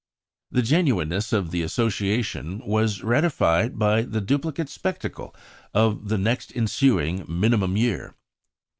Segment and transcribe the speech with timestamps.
[0.49, 5.35] The genuineness of the association was ratified by the duplicate spectacle
[5.75, 8.15] of the next ensuing minimum year.